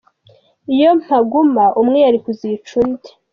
Iyo 0.73 0.89
mpaguma 1.01 1.63
umwe 1.81 1.97
yari 2.05 2.19
kuzica 2.23 2.71
undi. 2.81 3.09